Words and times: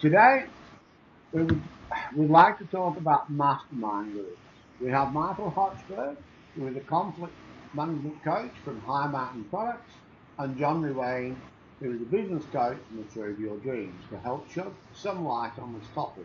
Today, 0.00 0.44
we 1.30 1.42
would, 1.42 1.62
we'd 2.16 2.30
like 2.30 2.56
to 2.56 2.64
talk 2.64 2.96
about 2.96 3.30
mastermind 3.30 4.14
groups. 4.14 4.38
We 4.80 4.90
have 4.90 5.12
Michael 5.12 5.50
Hochberg, 5.50 6.16
who 6.56 6.68
is 6.68 6.76
a 6.76 6.80
conflict 6.80 7.34
management 7.74 8.24
coach 8.24 8.52
from 8.64 8.80
High 8.80 9.08
Mountain 9.08 9.44
Products, 9.50 9.92
and 10.38 10.56
John 10.56 10.82
Ruane, 10.82 11.36
who 11.80 11.92
is 11.92 12.00
a 12.00 12.06
business 12.06 12.44
coach 12.50 12.78
from 12.88 13.00
Achieve 13.00 13.38
Your 13.38 13.58
Dreams, 13.58 14.02
to 14.08 14.18
help 14.20 14.50
shed 14.50 14.72
some 14.94 15.22
light 15.22 15.52
on 15.58 15.78
this 15.78 15.88
topic. 15.94 16.24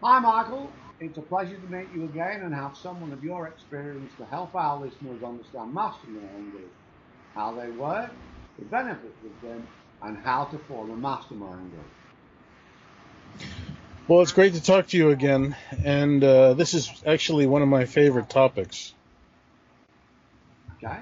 Hi, 0.00 0.20
Michael. 0.20 0.70
It's 1.00 1.18
a 1.18 1.22
pleasure 1.22 1.56
to 1.56 1.66
meet 1.72 1.88
you 1.92 2.04
again 2.04 2.42
and 2.42 2.54
have 2.54 2.76
someone 2.76 3.12
of 3.12 3.24
your 3.24 3.48
experience 3.48 4.12
to 4.18 4.26
help 4.26 4.54
our 4.54 4.80
listeners 4.80 5.24
understand 5.24 5.74
mastermind 5.74 6.52
groups, 6.52 6.78
how 7.34 7.50
they 7.50 7.68
work, 7.70 8.12
the 8.60 8.64
benefits 8.66 9.18
of 9.24 9.48
them, 9.48 9.66
and 10.02 10.18
how 10.18 10.44
to 10.44 10.58
form 10.68 10.92
a 10.92 10.96
mastermind 10.96 11.68
group. 11.72 11.90
Well, 14.08 14.20
it's 14.20 14.32
great 14.32 14.54
to 14.54 14.62
talk 14.62 14.88
to 14.88 14.96
you 14.96 15.10
again, 15.10 15.56
and 15.84 16.22
uh, 16.22 16.54
this 16.54 16.74
is 16.74 16.90
actually 17.06 17.46
one 17.46 17.62
of 17.62 17.68
my 17.68 17.84
favorite 17.84 18.28
topics. 18.28 18.92
Okay. 20.82 20.98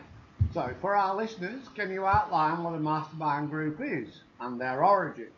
So, 0.53 0.75
for 0.81 0.95
our 0.95 1.17
listeners, 1.17 1.63
can 1.75 1.91
you 1.91 2.05
outline 2.05 2.63
what 2.63 2.75
a 2.75 2.79
mastermind 2.79 3.51
group 3.51 3.81
is 3.81 4.09
and 4.41 4.61
their 4.61 4.85
origin? 4.85 5.29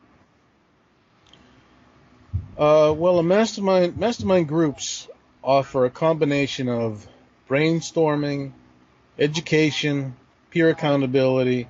Uh, 2.58 2.94
well, 2.96 3.18
a 3.18 3.22
mastermind 3.22 3.96
mastermind 3.96 4.48
groups 4.48 5.08
offer 5.42 5.84
a 5.84 5.90
combination 5.90 6.68
of 6.68 7.06
brainstorming, 7.48 8.52
education, 9.18 10.16
peer 10.50 10.70
accountability, 10.70 11.68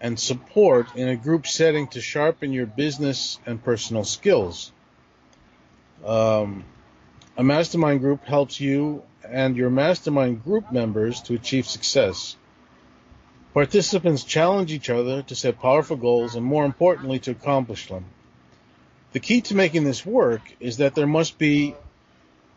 and 0.00 0.18
support 0.18 0.96
in 0.96 1.08
a 1.08 1.16
group 1.16 1.46
setting 1.46 1.88
to 1.88 2.00
sharpen 2.00 2.52
your 2.52 2.66
business 2.66 3.38
and 3.46 3.62
personal 3.62 4.04
skills. 4.04 4.72
Um, 6.04 6.64
a 7.36 7.42
mastermind 7.42 8.00
group 8.00 8.24
helps 8.24 8.60
you 8.60 9.02
and 9.28 9.56
your 9.56 9.70
mastermind 9.70 10.42
group 10.42 10.72
members 10.72 11.20
to 11.22 11.34
achieve 11.34 11.66
success. 11.66 12.36
Participants 13.52 14.24
challenge 14.24 14.72
each 14.72 14.90
other 14.90 15.22
to 15.22 15.34
set 15.34 15.60
powerful 15.60 15.96
goals 15.96 16.34
and, 16.34 16.44
more 16.44 16.64
importantly, 16.64 17.18
to 17.20 17.32
accomplish 17.32 17.88
them. 17.88 18.04
The 19.12 19.20
key 19.20 19.40
to 19.42 19.56
making 19.56 19.84
this 19.84 20.06
work 20.06 20.40
is 20.60 20.76
that 20.76 20.94
there 20.94 21.06
must 21.06 21.36
be 21.36 21.74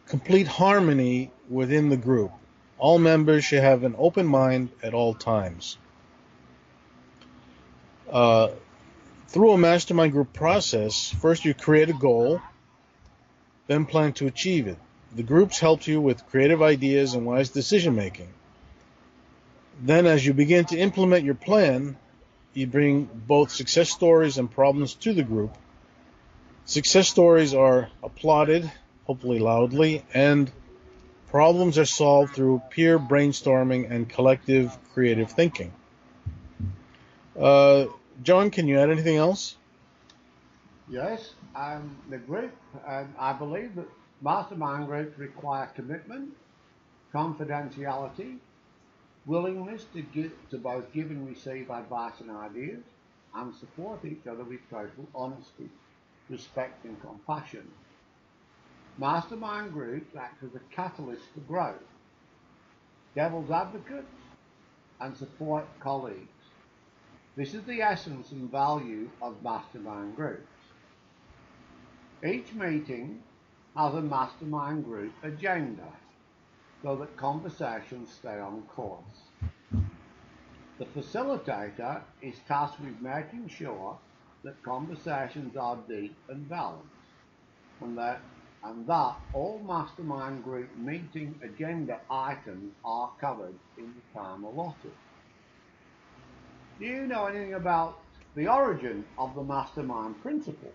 complete 0.07 0.47
harmony 0.47 1.31
within 1.49 1.89
the 1.89 1.97
group. 1.97 2.31
All 2.77 2.99
members 2.99 3.43
should 3.43 3.63
have 3.63 3.83
an 3.83 3.95
open 3.97 4.27
mind 4.27 4.69
at 4.83 4.93
all 4.93 5.13
times. 5.13 5.77
Uh, 8.11 8.49
through 9.27 9.51
a 9.51 9.57
mastermind 9.57 10.11
group 10.11 10.33
process, 10.33 11.09
first 11.09 11.45
you 11.45 11.53
create 11.53 11.89
a 11.89 11.93
goal, 11.93 12.41
then 13.67 13.85
plan 13.85 14.13
to 14.13 14.27
achieve 14.27 14.67
it. 14.67 14.77
The 15.15 15.23
groups 15.23 15.59
help 15.59 15.87
you 15.87 16.01
with 16.01 16.25
creative 16.27 16.61
ideas 16.61 17.13
and 17.13 17.25
wise 17.25 17.49
decision 17.49 17.95
making. 17.95 18.29
Then, 19.81 20.05
as 20.05 20.25
you 20.25 20.33
begin 20.33 20.65
to 20.65 20.77
implement 20.77 21.25
your 21.25 21.35
plan, 21.35 21.97
you 22.53 22.67
bring 22.67 23.09
both 23.27 23.51
success 23.51 23.89
stories 23.89 24.37
and 24.37 24.49
problems 24.49 24.93
to 24.95 25.13
the 25.13 25.23
group 25.23 25.55
Success 26.65 27.09
stories 27.09 27.53
are 27.53 27.89
applauded, 28.01 28.71
hopefully 29.03 29.37
loudly, 29.37 30.05
and 30.13 30.49
problems 31.27 31.77
are 31.77 31.83
solved 31.83 32.33
through 32.33 32.61
peer 32.69 32.97
brainstorming 32.97 33.91
and 33.91 34.07
collective 34.07 34.77
creative 34.93 35.29
thinking. 35.29 35.73
Uh, 37.39 37.85
John, 38.21 38.51
can 38.51 38.67
you 38.67 38.79
add 38.79 38.89
anything 38.89 39.17
else? 39.17 39.55
Yes, 40.89 41.33
um, 41.55 41.97
the 42.09 42.17
group, 42.17 42.51
um, 42.85 43.13
I 43.17 43.33
believe 43.33 43.75
that 43.75 43.87
mastermind 44.21 44.87
groups 44.87 45.17
require 45.17 45.67
commitment, 45.75 46.29
confidentiality, 47.13 48.37
willingness 49.25 49.85
to, 49.93 50.01
give, 50.01 50.31
to 50.51 50.57
both 50.57 50.91
give 50.93 51.09
and 51.09 51.27
receive 51.27 51.69
advice 51.69 52.13
and 52.19 52.29
ideas, 52.29 52.81
and 53.35 53.55
support 53.55 54.05
each 54.05 54.27
other 54.29 54.43
with 54.43 54.59
total 54.69 55.07
honesty 55.15 55.69
respect 56.29 56.85
and 56.85 57.01
compassion. 57.01 57.67
Mastermind 58.97 59.73
groups 59.73 60.15
act 60.15 60.43
as 60.43 60.53
a 60.55 60.75
catalyst 60.75 61.23
for 61.33 61.41
growth. 61.41 61.81
Devil's 63.15 63.49
advocates 63.49 64.05
and 65.01 65.17
support 65.17 65.65
colleagues. 65.79 66.32
This 67.35 67.55
is 67.55 67.63
the 67.63 67.81
essence 67.81 68.31
and 68.31 68.51
value 68.51 69.09
of 69.19 69.41
mastermind 69.41 70.15
groups. 70.15 70.43
Each 72.23 72.53
meeting 72.53 73.23
has 73.75 73.95
a 73.95 74.01
mastermind 74.01 74.85
group 74.85 75.11
agenda 75.23 75.91
so 76.83 76.95
that 76.97 77.17
conversations 77.17 78.13
stay 78.13 78.39
on 78.39 78.61
course. 78.75 79.01
The 80.77 80.85
facilitator 80.85 82.01
is 82.21 82.35
tasked 82.47 82.79
with 82.79 83.01
making 83.01 83.47
sure 83.47 83.97
that 84.43 84.61
conversations 84.61 85.57
are 85.57 85.79
deep 85.89 86.15
and 86.29 86.47
balanced, 86.47 86.85
and 87.81 87.97
that 87.97 88.21
and 88.63 88.85
that 88.87 89.15
all 89.33 89.59
mastermind 89.65 90.43
group 90.43 90.69
meeting 90.77 91.33
agenda 91.43 91.99
items 92.11 92.73
are 92.85 93.11
covered 93.19 93.55
in 93.77 93.85
the 93.85 94.19
time 94.19 94.43
allotted. 94.43 94.91
Do 96.83 96.89
you 96.89 97.07
know 97.07 97.27
anything 97.27 97.53
about 97.53 97.97
the 98.35 98.47
origin 98.51 99.05
of 99.17 99.35
the 99.35 99.41
mastermind 99.41 100.21
principle? 100.21 100.73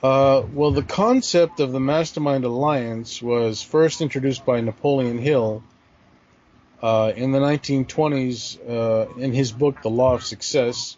Uh, 0.00 0.44
well, 0.52 0.70
the 0.70 0.84
concept 0.84 1.58
of 1.58 1.72
the 1.72 1.80
Mastermind 1.80 2.44
Alliance 2.44 3.20
was 3.20 3.60
first 3.60 4.02
introduced 4.02 4.46
by 4.46 4.60
Napoleon 4.60 5.18
Hill 5.18 5.64
uh, 6.80 7.12
in 7.16 7.32
the 7.32 7.40
1920s 7.40 8.58
uh, 8.70 9.18
in 9.18 9.32
his 9.32 9.50
book, 9.50 9.82
The 9.82 9.90
Law 9.90 10.14
of 10.14 10.22
Success 10.22 10.96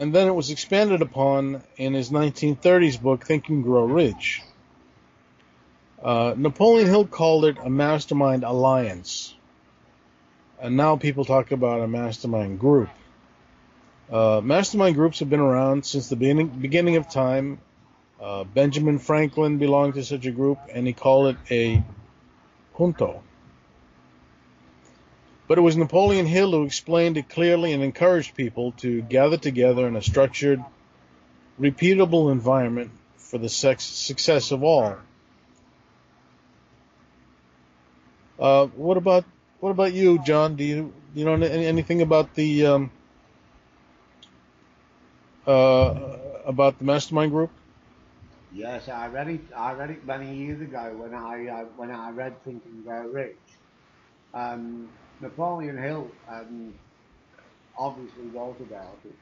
and 0.00 0.12
then 0.12 0.26
it 0.26 0.34
was 0.34 0.50
expanded 0.50 1.02
upon 1.02 1.62
in 1.76 1.92
his 1.92 2.10
1930s 2.10 3.00
book, 3.00 3.24
Think 3.24 3.50
and 3.50 3.62
Grow 3.62 3.84
Rich. 3.84 4.42
Uh, 6.02 6.34
Napoleon 6.36 6.88
Hill 6.88 7.06
called 7.06 7.44
it 7.44 7.58
a 7.62 7.70
mastermind 7.70 8.42
alliance, 8.42 9.34
and 10.60 10.76
now 10.76 10.96
people 10.96 11.24
talk 11.24 11.52
about 11.52 11.80
a 11.80 11.88
mastermind 11.88 12.58
group. 12.58 12.90
Uh, 14.10 14.40
mastermind 14.42 14.94
groups 14.94 15.20
have 15.20 15.30
been 15.30 15.40
around 15.40 15.86
since 15.86 16.08
the 16.08 16.16
beginning, 16.16 16.48
beginning 16.48 16.96
of 16.96 17.08
time. 17.08 17.60
Uh, 18.20 18.44
Benjamin 18.44 18.98
Franklin 18.98 19.58
belonged 19.58 19.94
to 19.94 20.04
such 20.04 20.26
a 20.26 20.30
group, 20.30 20.58
and 20.72 20.86
he 20.86 20.92
called 20.92 21.34
it 21.34 21.36
a 21.50 21.82
junto. 22.76 23.22
But 25.48 25.58
it 25.58 25.62
was 25.62 25.76
Napoleon 25.76 26.26
Hill 26.26 26.52
who 26.52 26.64
explained 26.64 27.16
it 27.16 27.28
clearly 27.28 27.72
and 27.72 27.82
encouraged 27.82 28.36
people 28.36 28.72
to 28.78 29.02
gather 29.02 29.36
together 29.36 29.88
in 29.88 29.96
a 29.96 30.02
structured, 30.02 30.62
repeatable 31.58 32.30
environment 32.30 32.90
for 33.16 33.38
the 33.38 33.48
success 33.48 34.50
of 34.50 34.62
all. 34.62 34.96
Uh, 38.38 38.66
what 38.66 38.96
about 38.96 39.24
what 39.60 39.70
about 39.70 39.92
you, 39.92 40.18
John? 40.18 40.56
Do 40.56 40.64
you 40.64 40.92
you 41.14 41.24
know 41.24 41.34
anything 41.34 42.02
about 42.02 42.34
the 42.34 42.66
um, 42.66 42.90
uh, 45.46 45.94
about 46.46 46.78
the 46.78 46.84
mastermind 46.84 47.32
group? 47.32 47.50
Yes, 48.50 48.88
I 48.88 49.08
read 49.08 49.28
it. 49.28 49.40
I 49.56 49.72
read 49.72 49.90
it 49.90 50.04
many 50.06 50.34
years 50.36 50.60
ago 50.60 50.96
when 50.96 51.14
I 51.14 51.48
uh, 51.48 51.64
when 51.76 51.90
I 51.90 52.10
read 52.10 52.42
Think 52.44 52.64
and 52.66 52.84
Grow 52.84 53.08
Rich. 53.08 53.60
Um, 54.34 54.92
Napoleon 55.20 55.78
Hill 55.78 56.16
um, 56.28 56.74
obviously 57.76 58.28
wrote 58.28 58.60
about 58.60 59.00
it. 59.04 59.18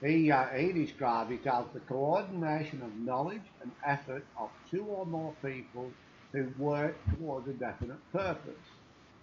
He, 0.00 0.30
uh, 0.30 0.46
he 0.48 0.72
described 0.72 1.32
it 1.32 1.46
as 1.46 1.66
the 1.72 1.80
coordination 1.80 2.82
of 2.82 2.94
knowledge 2.96 3.52
and 3.62 3.72
effort 3.84 4.26
of 4.36 4.50
two 4.70 4.84
or 4.84 5.06
more 5.06 5.36
people 5.42 5.94
who 6.32 6.52
work 6.58 7.00
towards 7.16 7.48
a 7.48 7.54
definite 7.54 8.00
purpose 8.12 8.71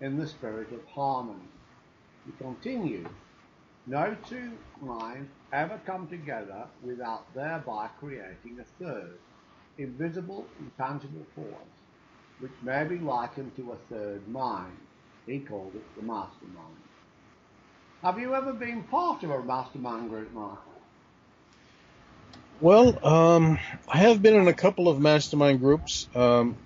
in 0.01 0.17
the 0.17 0.27
spirit 0.27 0.71
of 0.71 0.85
harmony. 0.87 1.39
He 2.25 2.31
continued, 2.43 3.09
no 3.87 4.15
two 4.27 4.51
minds 4.81 5.29
ever 5.51 5.79
come 5.85 6.07
together 6.07 6.65
without 6.83 7.33
thereby 7.33 7.89
creating 7.99 8.59
a 8.59 8.83
third, 8.83 9.17
invisible, 9.77 10.45
intangible 10.59 11.25
force, 11.35 11.73
which 12.39 12.51
may 12.63 12.83
be 12.83 12.97
likened 12.97 13.55
to 13.55 13.71
a 13.71 13.93
third 13.93 14.27
mind. 14.27 14.77
He 15.25 15.39
called 15.39 15.73
it 15.75 15.95
the 15.95 16.03
mastermind. 16.03 16.75
Have 18.03 18.19
you 18.19 18.33
ever 18.33 18.53
been 18.53 18.83
part 18.83 19.23
of 19.23 19.31
a 19.31 19.43
mastermind 19.43 20.09
group, 20.09 20.33
Mark? 20.33 20.59
Well, 22.61 23.05
um, 23.05 23.57
I 23.87 23.97
have 23.99 24.21
been 24.21 24.35
in 24.35 24.47
a 24.47 24.53
couple 24.53 24.89
of 24.89 24.99
mastermind 24.99 25.61
groups, 25.61 26.07
um, 26.13 26.57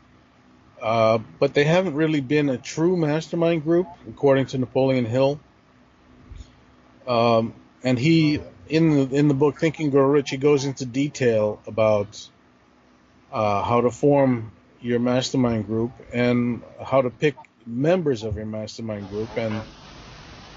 uh, 0.84 1.18
but 1.40 1.54
they 1.54 1.64
haven't 1.64 1.96
really 1.96 2.20
been 2.20 2.50
a 2.50 2.58
true 2.58 2.98
mastermind 2.98 3.64
group, 3.64 3.88
according 4.10 4.48
to 4.48 4.58
Napoleon 4.58 5.06
Hill. 5.06 5.40
Um, 7.08 7.54
and 7.84 7.98
he 7.98 8.42
in 8.68 8.90
the 8.90 9.16
in 9.16 9.30
the 9.30 9.34
book 9.34 9.60
Think 9.60 9.80
and 9.80 9.92
Grow 9.92 10.06
Rich, 10.06 10.32
he 10.32 10.38
goes 10.38 10.66
into 10.66 10.86
detail 10.86 11.62
about 11.66 12.30
uh, 13.32 13.64
how 13.64 13.80
to 13.80 13.92
form 13.92 14.52
your 14.82 15.00
mastermind 15.00 15.68
group 15.68 15.92
and 16.14 16.62
how 16.84 17.02
to 17.02 17.10
pick 17.10 17.36
members 17.66 18.24
of 18.24 18.36
your 18.36 18.46
mastermind 18.46 19.10
group, 19.10 19.38
and 19.38 19.64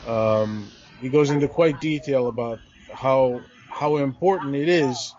um, 0.05 0.73
he 1.01 1.09
goes 1.09 1.31
into 1.31 1.47
quite 1.47 1.81
detail 1.81 2.27
about 2.27 2.59
how 2.93 3.43
how 3.71 3.99
important 3.99 4.57
it 4.57 4.69
is 4.69 5.15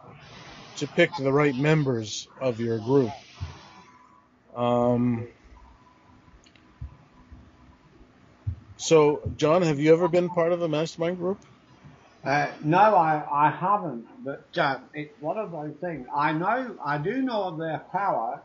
to 0.76 0.88
pick 0.88 1.16
the 1.16 1.32
right 1.32 1.56
members 1.56 2.28
of 2.42 2.60
your 2.60 2.78
group. 2.80 3.12
Um, 4.58 5.28
so, 8.76 9.22
John, 9.38 9.62
have 9.62 9.80
you 9.80 9.94
ever 9.94 10.08
been 10.08 10.30
part 10.30 10.52
of 10.52 10.62
a 10.64 10.68
mastermind 10.68 11.18
group? 11.18 11.40
Uh, 12.24 12.48
no, 12.64 12.78
I, 12.78 13.24
I 13.32 13.52
haven't, 13.52 14.06
but 14.26 14.50
uh, 14.58 14.80
it's 14.94 15.14
one 15.22 15.38
of 15.38 15.52
those 15.52 15.76
things. 15.80 16.08
I 16.14 16.34
know, 16.34 16.76
I 16.84 16.98
do 16.98 17.22
know 17.22 17.44
of 17.44 17.60
their 17.60 17.86
power, 17.92 18.42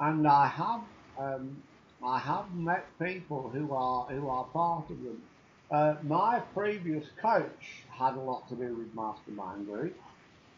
and 0.00 0.26
I 0.26 0.46
have, 0.46 0.80
um, 1.18 1.62
I 2.02 2.18
have 2.20 2.54
met 2.54 2.86
people 3.02 3.50
who 3.50 3.74
are 3.74 4.06
who 4.06 4.28
are 4.28 4.44
part 4.44 4.90
of 4.90 5.02
them. 5.02 5.22
Uh, 5.70 5.96
my 6.04 6.40
previous 6.54 7.04
coach 7.20 7.84
had 7.90 8.14
a 8.14 8.20
lot 8.20 8.48
to 8.48 8.54
do 8.54 8.76
with 8.76 8.94
Mastermind 8.94 9.66
Group. 9.66 9.96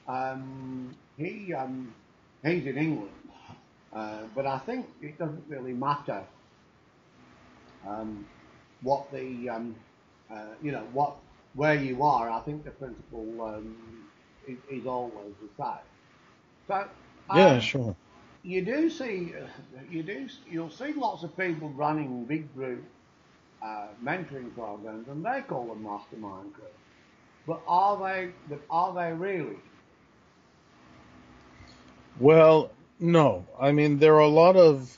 Um, 0.07 0.95
he 1.17 1.53
um, 1.55 1.95
he's 2.45 2.67
in 2.67 2.77
England, 2.79 3.11
uh, 3.93 4.23
but 4.35 4.47
I 4.47 4.59
think 4.59 4.87
it 5.03 5.19
doesn't 5.19 5.45
really 5.49 5.73
matter 5.73 6.23
um, 7.87 8.27
what 8.83 9.11
the 9.13 9.49
um, 9.49 9.75
uh, 10.31 10.55
you 10.63 10.73
know 10.73 10.87
what 10.93 11.17
where 11.55 11.75
you 11.75 12.03
are. 12.03 12.31
I 12.31 12.41
think 12.41 12.65
the 12.65 12.71
principle 12.71 13.43
um, 13.43 13.77
is, 14.47 14.59
is, 14.71 14.87
always 14.87 15.35
the 15.43 15.63
same. 15.63 15.75
So 16.69 16.89
yeah, 17.35 17.55
um, 17.55 17.61
sure. 17.61 17.97
You 18.43 18.65
do 18.65 18.89
see 18.89 19.35
you 19.91 20.03
do 20.03 20.29
you'll 20.49 20.71
see 20.71 20.93
lots 20.93 21.25
of 21.25 21.37
people 21.37 21.69
running 21.71 22.25
big 22.25 22.55
group 22.55 22.85
uh, 23.63 23.89
mentoring 24.03 24.55
programs, 24.55 25.09
and 25.09 25.25
they 25.25 25.43
call 25.43 25.67
them 25.67 25.83
mastermind 25.83 26.53
groups. 26.55 26.71
But 27.47 27.61
are 27.67 27.99
they? 27.99 28.31
But 28.49 28.61
are 28.71 28.95
they 28.95 29.13
really? 29.13 29.57
Well, 32.19 32.71
no. 33.01 33.47
I 33.59 33.73
mean, 33.73 33.99
there 33.99 34.15
are 34.15 34.21
a 34.21 34.29
lot 34.29 34.57
of, 34.57 34.97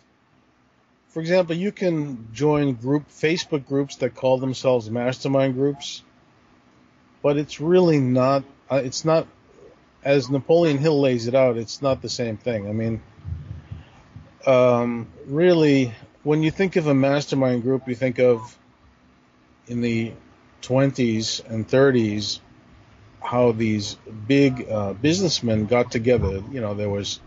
for 1.09 1.21
example, 1.21 1.57
you 1.57 1.73
can 1.73 2.29
join 2.33 2.75
group 2.75 3.09
Facebook 3.09 3.67
groups 3.67 3.97
that 3.97 4.15
call 4.15 4.39
themselves 4.39 4.91
mastermind 4.91 5.55
groups, 5.55 6.03
but 7.23 7.37
it's 7.37 7.61
really 7.61 7.99
not. 7.99 8.45
Uh, 8.71 8.83
it's 8.85 9.05
not 9.05 9.27
as 10.05 10.29
Napoleon 10.29 10.79
Hill 10.79 11.01
lays 11.01 11.29
it 11.29 11.35
out. 11.35 11.57
It's 11.57 11.81
not 11.81 12.03
the 12.03 12.09
same 12.09 12.37
thing. 12.37 12.69
I 12.69 12.73
mean, 12.73 13.01
um, 14.47 15.07
really, 15.27 15.95
when 16.25 16.43
you 16.43 16.51
think 16.51 16.77
of 16.77 16.89
a 16.89 16.95
mastermind 16.95 17.63
group, 17.63 17.87
you 17.87 17.95
think 17.95 18.19
of 18.19 18.59
in 19.69 19.81
the 19.81 20.13
20s 20.63 21.49
and 21.49 21.69
30s 21.69 22.41
how 23.21 23.53
these 23.53 23.97
big 24.27 24.67
uh, 24.69 24.93
businessmen 24.95 25.67
got 25.67 25.93
together. 25.93 26.43
You 26.51 26.61
know, 26.61 26.75
there 26.75 26.89
was 26.89 27.21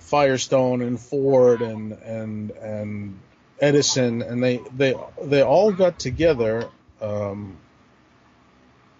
Firestone 0.00 0.82
and 0.82 0.98
Ford 0.98 1.62
and 1.62 1.92
and 1.92 2.50
and 2.50 3.18
Edison, 3.60 4.22
and 4.22 4.42
they 4.42 4.60
they 4.76 4.94
they 5.22 5.42
all 5.42 5.72
got 5.72 5.98
together 5.98 6.68
um, 7.00 7.56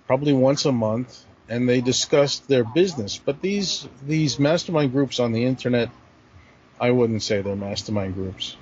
probably 0.07 0.33
once 0.33 0.65
a 0.65 0.73
month, 0.73 1.25
and 1.49 1.69
they 1.69 1.81
discussed 1.81 2.47
their 2.49 2.65
business. 2.65 3.19
But 3.19 3.41
these 3.41 3.89
these 4.07 4.39
mastermind 4.39 4.93
groups 4.93 5.19
on 5.19 5.33
the 5.33 5.45
internet, 5.45 5.91
I 6.81 6.91
wouldn't 6.91 7.23
say 7.23 7.43
they're 7.43 7.57
mastermind 7.57 8.15
groups. 8.15 8.57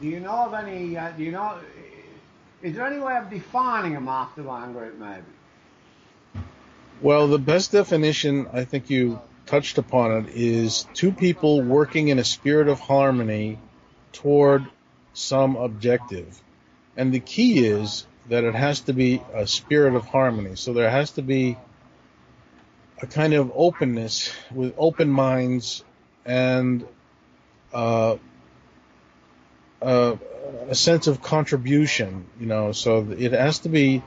Do 0.00 0.08
you 0.08 0.20
know 0.20 0.46
of 0.46 0.54
any? 0.54 0.96
Uh, 0.96 1.10
do 1.12 1.22
you 1.24 1.32
know? 1.32 1.58
Is 2.62 2.74
there 2.74 2.86
any 2.86 2.98
way 2.98 3.16
of 3.16 3.30
defining 3.30 3.96
a 3.96 4.00
mastermind 4.00 4.74
group, 4.74 4.98
maybe? 4.98 5.22
Well, 7.00 7.28
the 7.28 7.38
best 7.38 7.72
definition, 7.72 8.48
I 8.52 8.64
think 8.64 8.88
you 8.88 9.20
touched 9.44 9.76
upon 9.76 10.12
it, 10.12 10.30
is 10.34 10.86
two 10.94 11.12
people 11.12 11.62
working 11.62 12.08
in 12.08 12.18
a 12.18 12.24
spirit 12.24 12.68
of 12.68 12.80
harmony 12.80 13.58
toward 14.12 14.66
some 15.12 15.56
objective. 15.56 16.40
And 16.96 17.12
the 17.12 17.20
key 17.20 17.66
is 17.66 18.06
that 18.28 18.44
it 18.44 18.54
has 18.54 18.80
to 18.80 18.94
be 18.94 19.22
a 19.34 19.46
spirit 19.46 19.94
of 19.94 20.06
harmony. 20.06 20.56
So 20.56 20.72
there 20.72 20.90
has 20.90 21.12
to 21.12 21.22
be 21.22 21.58
a 23.02 23.06
kind 23.06 23.34
of 23.34 23.52
openness 23.54 24.32
with 24.50 24.74
open 24.78 25.10
minds 25.10 25.84
and 26.24 26.86
uh, 27.74 28.16
uh, 29.82 30.16
a 30.68 30.74
sense 30.74 31.06
of 31.06 31.22
contribution, 31.22 32.26
you 32.40 32.46
know, 32.46 32.72
so 32.72 33.06
it 33.16 33.32
has 33.32 33.60
to 33.60 33.68
be, 33.68 34.02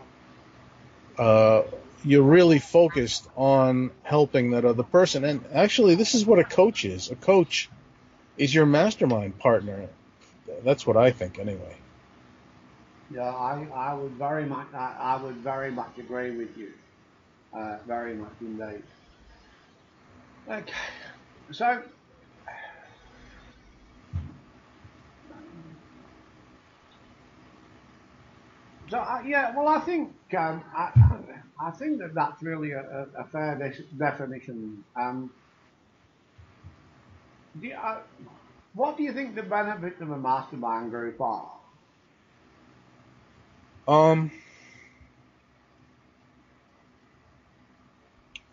uh, 1.17 1.61
you're 2.03 2.23
really 2.23 2.59
focused 2.59 3.27
on 3.35 3.91
helping 4.03 4.51
that 4.51 4.65
other 4.65 4.83
person. 4.83 5.23
And 5.25 5.43
actually, 5.53 5.95
this 5.95 6.15
is 6.15 6.25
what 6.25 6.39
a 6.39 6.43
coach 6.43 6.85
is. 6.85 7.11
A 7.11 7.15
coach 7.15 7.69
is 8.37 8.53
your 8.53 8.65
mastermind 8.65 9.37
partner. 9.39 9.89
That's 10.63 10.87
what 10.87 10.97
I 10.97 11.11
think, 11.11 11.39
anyway. 11.39 11.75
Yeah, 13.11 13.23
I, 13.23 13.67
I 13.73 13.93
would 13.93 14.11
very 14.13 14.45
much, 14.45 14.67
I, 14.73 14.95
I 14.99 15.23
would 15.23 15.37
very 15.37 15.71
much 15.71 15.97
agree 15.97 16.31
with 16.31 16.57
you. 16.57 16.71
Uh, 17.53 17.77
very 17.87 18.13
much 18.15 18.33
indeed. 18.41 18.83
Okay, 20.47 20.73
so 21.51 21.81
So 28.89 28.97
uh, 28.97 29.21
yeah, 29.25 29.55
well, 29.55 29.67
I 29.67 29.79
think 29.81 30.09
um, 30.35 30.63
I, 30.75 30.91
I, 31.59 31.71
think 31.71 31.99
that 31.99 32.13
that's 32.13 32.41
really 32.41 32.71
a, 32.71 33.07
a 33.17 33.23
fair 33.25 33.55
de- 33.55 33.97
definition. 33.97 34.83
Um, 34.95 35.31
do 37.59 37.67
you, 37.67 37.75
uh, 37.75 37.99
what 38.73 38.97
do 38.97 39.03
you 39.03 39.13
think 39.13 39.35
the 39.35 39.43
benefits 39.43 40.01
of 40.01 40.11
a 40.11 40.17
mastermind 40.17 40.91
group 40.91 41.19
are? 41.19 41.51
Um. 43.87 44.31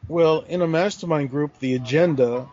Well, 0.08 0.42
in 0.42 0.62
a 0.62 0.68
mastermind 0.68 1.30
group, 1.30 1.58
the 1.58 1.74
agenda 1.74 2.46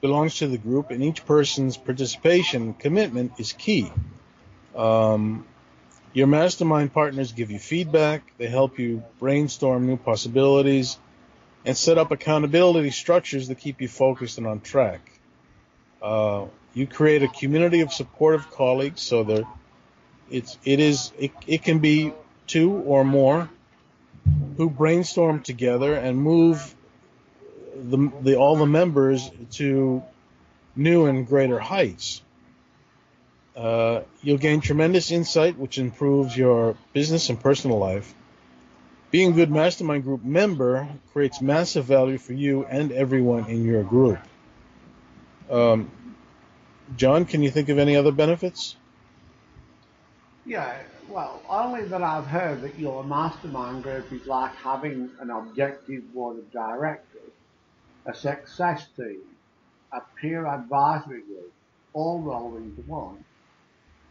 belongs 0.00 0.36
to 0.38 0.48
the 0.48 0.58
group, 0.58 0.90
and 0.90 1.02
each 1.02 1.24
person's 1.26 1.76
participation 1.76 2.74
commitment 2.74 3.32
is 3.38 3.52
key. 3.52 3.92
Um, 4.74 5.46
your 6.12 6.26
mastermind 6.26 6.92
partners 6.92 7.32
give 7.32 7.50
you 7.50 7.58
feedback, 7.58 8.22
they 8.38 8.46
help 8.46 8.78
you 8.78 9.02
brainstorm 9.18 9.86
new 9.86 9.96
possibilities, 9.96 10.98
and 11.64 11.76
set 11.76 11.98
up 11.98 12.10
accountability 12.10 12.90
structures 12.90 13.48
that 13.48 13.58
keep 13.58 13.80
you 13.80 13.88
focused 13.88 14.38
and 14.38 14.46
on 14.46 14.60
track. 14.60 15.00
Uh, 16.02 16.46
you 16.74 16.86
create 16.86 17.22
a 17.22 17.28
community 17.28 17.80
of 17.80 17.92
supportive 17.92 18.50
colleagues, 18.50 19.00
so 19.00 19.24
that 19.24 19.44
it's 20.30 20.58
it 20.64 20.80
is 20.80 21.12
it, 21.18 21.32
it 21.46 21.62
can 21.62 21.78
be 21.78 22.12
two 22.46 22.72
or 22.72 23.04
more 23.04 23.48
who 24.56 24.68
brainstorm 24.68 25.40
together 25.40 25.94
and 25.94 26.16
move 26.16 26.74
the, 27.74 28.12
the 28.22 28.36
all 28.36 28.56
the 28.56 28.66
members 28.66 29.30
to 29.52 30.02
new 30.76 31.06
and 31.06 31.26
greater 31.26 31.58
heights. 31.58 32.22
Uh, 33.56 34.00
you'll 34.22 34.38
gain 34.38 34.60
tremendous 34.60 35.10
insight, 35.10 35.58
which 35.58 35.78
improves 35.78 36.36
your 36.36 36.76
business 36.92 37.28
and 37.28 37.38
personal 37.38 37.78
life. 37.78 38.14
Being 39.10 39.32
a 39.32 39.34
good 39.34 39.50
mastermind 39.50 40.04
group 40.04 40.24
member 40.24 40.88
creates 41.12 41.42
massive 41.42 41.84
value 41.84 42.16
for 42.16 42.32
you 42.32 42.64
and 42.64 42.92
everyone 42.92 43.46
in 43.46 43.64
your 43.64 43.84
group. 43.84 44.18
Um, 45.50 45.90
John, 46.96 47.26
can 47.26 47.42
you 47.42 47.50
think 47.50 47.68
of 47.68 47.78
any 47.78 47.94
other 47.94 48.10
benefits? 48.10 48.76
Yeah, 50.46 50.74
well, 51.08 51.42
only 51.46 51.84
that 51.84 52.02
I've 52.02 52.26
heard 52.26 52.62
that 52.62 52.78
your 52.78 53.04
mastermind 53.04 53.82
group 53.82 54.10
is 54.12 54.26
like 54.26 54.54
having 54.56 55.10
an 55.20 55.28
objective 55.28 56.12
board 56.14 56.38
of 56.38 56.50
directors, 56.50 57.32
a 58.06 58.14
success 58.14 58.86
team, 58.96 59.20
a 59.92 60.00
peer 60.18 60.46
advisory 60.46 61.20
group, 61.20 61.52
all 61.92 62.20
rolled 62.20 62.56
into 62.56 62.80
one 62.82 63.22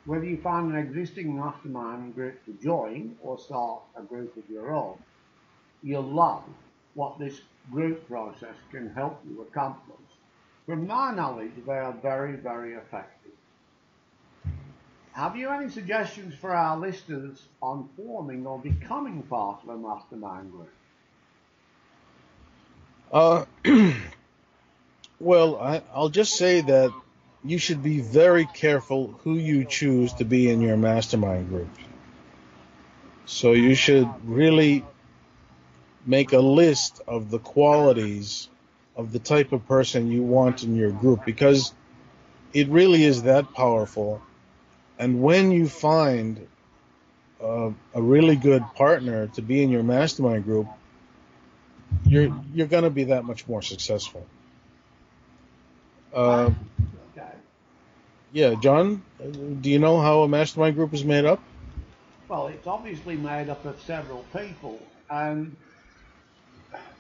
whether 0.06 0.26
you 0.26 0.38
find 0.38 0.72
an 0.72 0.78
existing 0.80 1.38
mastermind 1.38 2.16
group 2.16 2.44
to 2.46 2.54
join 2.64 3.16
or 3.22 3.38
start 3.38 3.82
a 3.96 4.02
group 4.02 4.36
of 4.36 4.50
your 4.50 4.74
own, 4.74 4.98
you'll 5.84 6.02
love 6.02 6.44
what 6.96 7.20
this 7.20 7.42
group 7.72 8.08
process 8.08 8.56
can 8.72 8.90
help 8.94 9.22
you 9.30 9.42
accomplish. 9.42 9.98
From 10.66 10.88
my 10.88 11.14
knowledge, 11.14 11.52
they 11.66 11.74
are 11.74 11.94
very, 12.02 12.36
very 12.36 12.74
effective. 12.74 13.32
have 15.14 15.36
you 15.36 15.50
any 15.50 15.70
suggestions 15.70 16.34
for 16.36 16.56
our 16.56 16.78
listeners 16.78 17.44
on 17.62 17.90
forming 17.98 18.48
or 18.48 18.58
becoming 18.60 19.22
part 19.24 19.62
of 19.64 19.70
a 19.70 19.78
mastermind 19.78 20.52
group? 20.52 20.74
Uh, 23.12 23.46
well, 25.20 25.58
I, 25.58 25.82
I'll 25.94 26.10
just 26.10 26.36
say 26.36 26.62
that 26.62 26.94
you 27.44 27.58
should 27.58 27.82
be 27.82 28.02
very 28.02 28.46
careful 28.46 29.20
who 29.24 29.36
you 29.36 29.66
choose 29.66 30.14
to 30.14 30.26
be 30.26 30.50
in 30.50 30.62
your 30.62 30.78
mastermind 30.78 31.50
group. 31.50 31.70
So 33.26 33.54
you 33.54 33.76
should 33.76 34.08
really 34.26 34.86
make 36.06 36.34
a 36.34 36.40
list 36.40 37.02
of 37.08 37.32
the 37.32 37.40
qualities 37.40 38.50
of 38.96 39.12
the 39.12 39.20
type 39.20 39.52
of 39.52 39.68
person 39.68 40.12
you 40.12 40.22
want 40.22 40.64
in 40.64 40.76
your 40.76 40.92
group 40.92 41.26
because 41.26 41.74
it 42.54 42.68
really 42.68 43.04
is 43.04 43.24
that 43.24 43.54
powerful. 43.54 44.22
And 45.00 45.22
when 45.22 45.52
you 45.52 45.68
find 45.68 46.48
a, 47.42 47.74
a 47.94 48.02
really 48.02 48.36
good 48.36 48.64
partner 48.76 49.28
to 49.28 49.42
be 49.42 49.64
in 49.64 49.70
your 49.70 49.84
mastermind 49.84 50.44
group, 50.44 50.68
you're 52.06 52.34
you're 52.54 52.68
going 52.68 52.84
to 52.84 52.90
be 52.90 53.06
that 53.06 53.26
much 53.26 53.48
more 53.48 53.62
successful. 53.62 54.26
Uh. 56.14 56.52
Yeah, 58.34 58.56
John, 58.56 59.04
do 59.20 59.70
you 59.70 59.80
know 59.80 60.02
how 60.02 60.24
a 60.24 60.28
mastermind 60.28 60.76
group 60.76 60.94
is 60.94 61.06
made 61.06 61.26
up? 61.26 61.42
Well, 62.30 62.48
it's 62.48 62.68
obviously 62.68 63.18
made 63.18 63.50
up 63.50 63.66
of 63.66 63.82
several 63.82 64.24
people, 64.36 64.80
and 65.10 65.58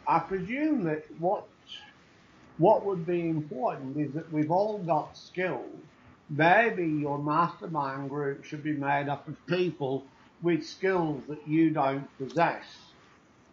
I 0.08 0.20
presume 0.20 0.86
that 0.86 1.04
what 1.20 1.46
what 2.58 2.86
would 2.86 3.06
be 3.06 3.30
important 3.30 3.98
is 3.98 4.14
that 4.14 4.32
we've 4.32 4.52
all 4.52 4.84
got 4.86 5.18
skills. 5.18 5.84
Maybe 6.30 6.88
your 6.88 7.20
mastermind 7.24 8.10
group 8.10 8.46
should 8.46 8.64
be 8.64 8.74
made 8.74 9.10
up 9.10 9.28
of 9.28 9.36
people 9.48 10.08
with 10.42 10.66
skills 10.66 11.26
that 11.28 11.48
you 11.48 11.72
don't 11.72 12.08
possess. 12.18 12.66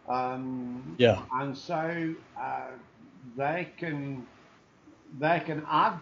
Um, 0.07 0.99
Yeah. 0.99 1.23
and 1.31 1.57
so 1.57 2.15
uh, 2.41 2.67
they 3.37 3.73
can 3.77 4.27
they 5.19 5.41
can 5.45 5.65
add 5.69 5.99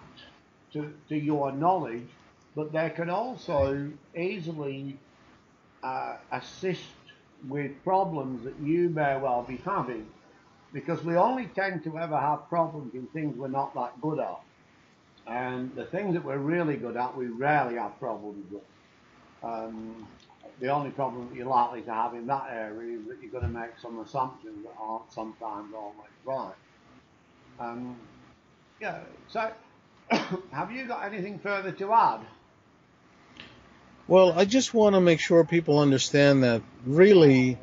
to, 0.74 0.94
to 1.10 1.16
your 1.16 1.52
knowledge, 1.52 2.08
but 2.56 2.72
they 2.72 2.90
can 2.90 3.10
also 3.10 3.92
easily 4.16 4.98
uh, 5.84 6.18
assist 6.32 6.82
with 7.48 7.72
problems 7.84 8.44
that 8.44 8.60
you 8.60 8.90
may 8.90 9.18
well 9.18 9.44
be 9.44 9.58
having, 9.58 10.08
because 10.74 11.04
we 11.04 11.16
only 11.16 11.46
tend 11.56 11.84
to 11.84 11.98
ever 11.98 12.18
have 12.18 12.50
problems 12.50 12.94
in 12.94 13.06
things 13.08 13.38
we're 13.38 13.48
not 13.48 13.74
that 13.76 14.00
good 14.02 14.20
at, 14.20 14.40
and 15.28 15.76
the 15.76 15.86
things 15.86 16.14
that 16.14 16.24
we're 16.24 16.38
really 16.38 16.78
good 16.78 16.98
at, 16.98 17.16
we 17.16 17.28
rarely 17.28 17.76
have 17.76 17.98
problems 18.00 18.52
with. 18.52 18.64
Um, 19.44 20.08
the 20.60 20.70
only 20.70 20.90
problem 20.90 21.30
that 21.30 21.36
you're 21.36 21.46
likely 21.46 21.82
to 21.84 21.94
have 21.94 22.16
in 22.16 22.26
that 22.28 22.48
area 22.52 22.98
is 22.98 23.06
that 23.08 23.22
you're 23.22 23.32
going 23.32 23.44
to 23.44 23.60
make 23.60 23.78
some 23.80 24.00
assumptions 24.00 24.64
that 24.64 24.74
aren't 24.80 25.12
sometimes 25.14 25.72
always 25.76 26.10
right. 26.26 26.56
Um, 27.60 27.96
yeah, 28.82 29.02
so 29.28 29.52
have 30.52 30.72
you 30.72 30.88
got 30.88 31.06
anything 31.06 31.40
further 31.40 31.72
to 31.72 31.94
add? 31.94 32.22
Well, 34.08 34.32
I 34.32 34.46
just 34.46 34.74
want 34.74 34.96
to 34.96 35.02
make 35.02 35.20
sure 35.20 35.44
people 35.44 35.80
understand 35.80 36.44
that 36.44 36.62
really 36.86 37.58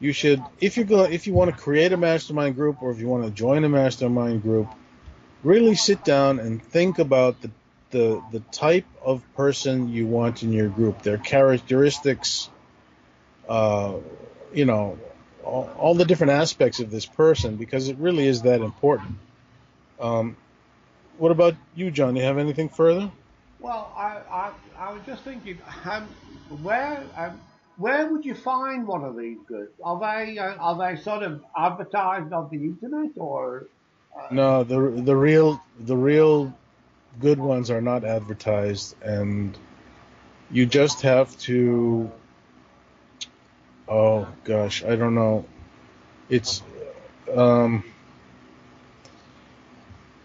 you 0.00 0.12
should 0.12 0.42
if 0.60 0.76
you 0.76 0.84
go 0.84 1.04
if 1.04 1.26
you 1.26 1.34
want 1.34 1.54
to 1.54 1.56
create 1.56 1.92
a 1.92 1.96
mastermind 1.96 2.56
group 2.56 2.82
or 2.82 2.90
if 2.90 2.98
you 2.98 3.08
want 3.08 3.24
to 3.24 3.30
join 3.30 3.64
a 3.64 3.68
mastermind 3.68 4.42
group, 4.42 4.68
really 5.42 5.74
sit 5.74 6.04
down 6.04 6.40
and 6.40 6.62
think 6.62 6.98
about 6.98 7.40
the 7.42 7.50
the 7.90 8.22
the 8.32 8.40
type 8.50 8.86
of 9.02 9.22
person 9.34 9.88
you 9.88 10.06
want 10.06 10.42
in 10.42 10.52
your 10.52 10.68
group, 10.68 11.02
their 11.02 11.18
characteristics, 11.18 12.48
uh, 13.48 13.94
you 14.54 14.64
know, 14.64 14.98
all, 15.44 15.70
all 15.78 15.94
the 15.94 16.04
different 16.04 16.32
aspects 16.32 16.80
of 16.80 16.90
this 16.90 17.06
person 17.06 17.56
because 17.56 17.88
it 17.88 17.98
really 17.98 18.26
is 18.26 18.42
that 18.42 18.62
important. 18.62 19.16
Um, 20.00 20.36
what 21.18 21.30
about 21.32 21.54
you, 21.74 21.90
John? 21.90 22.14
Do 22.14 22.20
you 22.20 22.26
have 22.26 22.38
anything 22.38 22.68
further? 22.68 23.10
Well, 23.58 23.92
I, 23.96 24.20
I, 24.30 24.52
I 24.78 24.92
was 24.92 25.02
just 25.06 25.24
thinking, 25.24 25.60
um, 25.84 26.08
where 26.48 27.06
um, 27.16 27.40
where 27.76 28.06
would 28.10 28.24
you 28.24 28.34
find 28.34 28.86
one 28.86 29.04
of 29.04 29.16
these 29.16 29.38
groups? 29.46 29.72
Are 29.82 29.98
they 29.98 30.38
uh, 30.38 30.54
are 30.58 30.78
they 30.78 31.00
sort 31.00 31.22
of 31.22 31.42
advertised 31.56 32.32
on 32.32 32.48
the 32.50 32.58
internet 32.58 33.12
or? 33.16 33.68
No, 34.30 34.64
the 34.64 34.78
the 35.02 35.16
real 35.16 35.60
the 35.80 35.96
real 35.96 36.52
good 37.20 37.38
ones 37.38 37.70
are 37.70 37.80
not 37.80 38.04
advertised, 38.04 38.94
and 39.02 39.56
you 40.50 40.66
just 40.66 41.02
have 41.02 41.36
to. 41.40 42.10
Oh 43.88 44.28
gosh, 44.44 44.84
I 44.84 44.96
don't 44.96 45.14
know. 45.14 45.44
It's 46.28 46.62
um, 47.34 47.84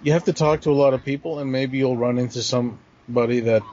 you 0.02 0.14
have 0.14 0.26
to 0.26 0.34
talk 0.34 0.62
to 0.62 0.72
a 0.72 0.74
lot 0.74 0.94
of 0.94 1.04
people, 1.04 1.40
and 1.40 1.52
maybe 1.52 1.78
you'll 1.78 1.98
run 1.98 2.18
into 2.18 2.42
somebody 2.42 3.42
that 3.42 3.64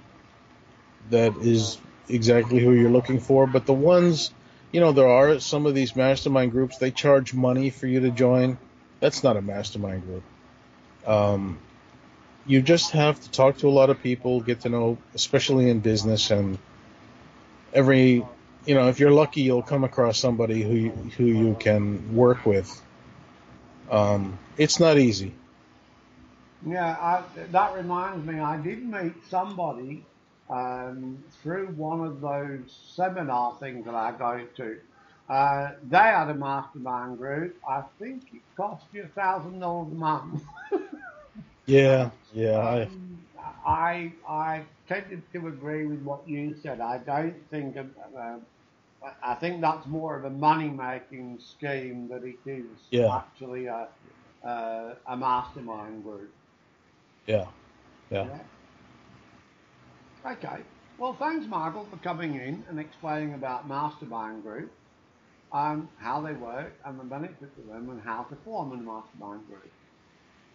that 1.10 1.36
is 1.36 1.78
exactly 2.08 2.58
who 2.58 2.72
you're 2.72 2.90
looking 2.90 3.20
for. 3.20 3.46
But 3.46 3.66
the 3.66 3.72
ones, 3.72 4.32
you 4.72 4.80
know, 4.80 4.92
there 4.92 5.08
are 5.08 5.38
some 5.38 5.66
of 5.66 5.74
these 5.74 5.94
mastermind 5.94 6.52
groups. 6.52 6.78
They 6.78 6.90
charge 6.90 7.32
money 7.32 7.70
for 7.70 7.86
you 7.86 8.00
to 8.00 8.10
join. 8.10 8.58
That's 9.00 9.22
not 9.22 9.36
a 9.36 9.42
mastermind 9.42 10.02
group. 10.02 10.22
Um, 11.06 11.58
you 12.46 12.62
just 12.62 12.92
have 12.92 13.20
to 13.20 13.30
talk 13.30 13.58
to 13.58 13.68
a 13.68 13.70
lot 13.70 13.90
of 13.90 14.02
people, 14.02 14.40
get 14.40 14.60
to 14.60 14.68
know, 14.68 14.98
especially 15.14 15.68
in 15.68 15.80
business, 15.80 16.30
and 16.30 16.58
every, 17.72 18.24
you 18.64 18.74
know, 18.74 18.88
if 18.88 18.98
you're 19.00 19.10
lucky, 19.10 19.42
you'll 19.42 19.62
come 19.62 19.84
across 19.84 20.18
somebody 20.18 20.62
who 20.62 20.74
you, 20.74 20.90
who 20.90 21.24
you 21.24 21.56
can 21.58 22.14
work 22.14 22.46
with. 22.46 22.82
Um, 23.90 24.38
it's 24.56 24.80
not 24.80 24.98
easy. 24.98 25.34
Yeah, 26.66 26.96
I, 27.00 27.24
that 27.52 27.74
reminds 27.74 28.26
me. 28.26 28.40
I 28.40 28.58
did 28.62 28.84
meet 28.84 29.24
somebody 29.26 30.08
um, 30.50 31.24
through 31.42 31.68
one 31.76 32.02
of 32.06 32.20
those 32.20 32.94
seminar 32.96 33.58
things 33.60 33.86
that 33.86 33.94
I 33.94 34.12
go 34.12 34.46
to. 34.56 34.78
Uh, 35.28 35.70
they 35.84 35.98
had 35.98 36.30
a 36.30 36.34
mastermind 36.34 37.18
group. 37.18 37.56
I 37.68 37.82
think 37.98 38.24
it 38.32 38.42
cost 38.56 38.86
you 38.92 39.04
a 39.04 39.08
thousand 39.08 39.60
dollars 39.60 39.92
a 39.92 39.96
month. 39.96 40.42
Yeah, 41.66 42.10
yeah. 42.32 42.60
I, 42.60 42.88
Um, 42.88 43.28
I 43.66 44.14
I 44.28 44.66
tended 44.88 45.30
to 45.32 45.48
agree 45.48 45.86
with 45.86 46.02
what 46.02 46.28
you 46.28 46.56
said. 46.62 46.80
I 46.80 46.98
don't 46.98 47.48
think 47.50 47.76
uh, 47.78 48.38
I 49.22 49.34
think 49.36 49.62
that's 49.62 49.86
more 49.86 50.18
of 50.18 50.24
a 50.26 50.30
money 50.30 50.70
making 50.70 51.40
scheme 51.40 52.08
than 52.08 52.24
it 52.24 52.48
is 52.50 52.90
Yeah. 52.90 53.12
actually 53.12 53.66
a 53.66 53.88
uh, 54.46 54.96
a 55.06 55.16
mastermind 55.16 56.04
group. 56.04 56.35
Yeah, 57.26 57.46
yeah. 58.10 58.24
Yeah. 58.24 58.38
Okay. 60.32 60.62
Well, 60.98 61.14
thanks, 61.18 61.46
Michael, 61.46 61.86
for 61.90 61.98
coming 61.98 62.36
in 62.36 62.64
and 62.68 62.80
explaining 62.80 63.34
about 63.34 63.68
mastermind 63.68 64.42
group, 64.42 64.72
um, 65.52 65.90
how 65.98 66.22
they 66.22 66.32
work, 66.32 66.72
and 66.84 66.98
the 66.98 67.04
benefits 67.04 67.58
of 67.58 67.66
them, 67.66 67.90
and 67.90 68.00
how 68.00 68.22
to 68.24 68.36
form 68.44 68.72
a 68.72 68.76
mastermind 68.76 69.46
group. 69.46 69.70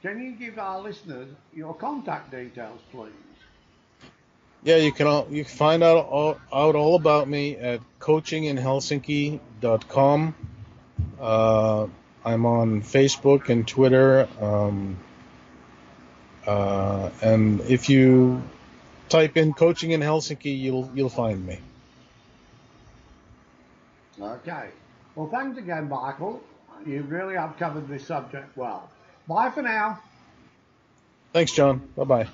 Can 0.02 0.20
you 0.20 0.32
give 0.32 0.58
our 0.58 0.82
listeners 0.82 1.30
your 1.54 1.76
contact 1.76 2.32
details, 2.32 2.82
please? 2.92 3.12
Yeah, 4.64 4.78
you 4.78 4.92
can 4.92 5.06
all, 5.08 5.28
you 5.30 5.44
can 5.44 5.56
find 5.56 5.84
out 5.84 6.08
all, 6.08 6.40
out 6.52 6.76
all 6.76 6.96
about 6.96 7.28
me 7.28 7.56
at 7.58 7.82
coachinginhelsinki.com. 8.00 10.36
Uh, 11.20 11.88
I'm 12.26 12.46
on 12.46 12.82
Facebook 12.82 13.50
and 13.50 13.68
Twitter. 13.68 14.28
Um, 14.40 14.98
uh, 16.48 17.10
and 17.22 17.62
if 17.62 17.90
you 17.90 18.42
type 19.10 19.38
in 19.38 19.54
coaching 19.54 19.92
in 19.92 20.02
Helsinki, 20.02 20.58
you'll 20.58 20.90
you'll 20.94 21.10
find 21.10 21.46
me. 21.46 21.60
Okay. 24.20 24.70
Well, 25.16 25.28
thanks 25.28 25.58
again, 25.58 25.90
Michael. 25.90 26.42
You 26.86 27.04
really 27.04 27.36
have 27.36 27.58
covered 27.58 27.88
this 27.88 28.08
subject 28.08 28.56
well. 28.58 28.90
Bye 29.28 29.52
for 29.52 29.62
now. 29.62 30.00
Thanks, 31.34 31.52
John. 31.52 31.88
Bye 31.96 32.04
bye. 32.04 32.28